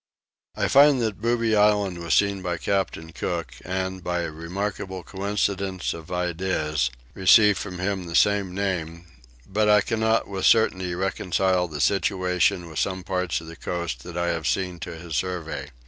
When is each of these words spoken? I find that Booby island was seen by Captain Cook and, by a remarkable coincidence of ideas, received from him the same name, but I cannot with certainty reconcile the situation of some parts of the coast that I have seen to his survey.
I 0.55 0.67
find 0.67 0.99
that 1.03 1.21
Booby 1.21 1.55
island 1.55 1.99
was 1.99 2.15
seen 2.15 2.41
by 2.41 2.57
Captain 2.57 3.11
Cook 3.13 3.53
and, 3.63 4.03
by 4.03 4.21
a 4.21 4.31
remarkable 4.31 5.03
coincidence 5.03 5.93
of 5.93 6.11
ideas, 6.11 6.89
received 7.13 7.59
from 7.59 7.77
him 7.77 8.05
the 8.05 8.15
same 8.15 8.51
name, 8.55 9.05
but 9.45 9.69
I 9.69 9.81
cannot 9.81 10.27
with 10.27 10.45
certainty 10.47 10.95
reconcile 10.95 11.67
the 11.67 11.79
situation 11.79 12.63
of 12.63 12.79
some 12.79 13.03
parts 13.03 13.41
of 13.41 13.47
the 13.47 13.55
coast 13.55 14.01
that 14.01 14.17
I 14.17 14.29
have 14.29 14.47
seen 14.47 14.79
to 14.79 14.95
his 14.97 15.15
survey. 15.15 15.69